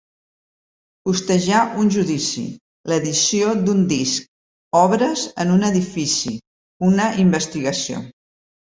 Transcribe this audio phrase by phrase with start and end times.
[1.09, 2.45] Costejar un judici,
[2.93, 4.27] l'edició d'un disc,
[4.83, 6.37] obres en un edifici,
[6.91, 8.07] una investigació.